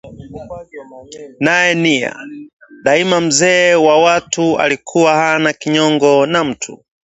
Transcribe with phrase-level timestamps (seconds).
[1.39, 2.15] naye nia?
[2.83, 6.83] Daima mzee wa watu alikuwa hana kinyongo na mtu